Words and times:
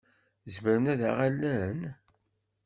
Zemren 0.53 0.91
ad 0.93 1.01
aɣ-allen? 1.09 1.79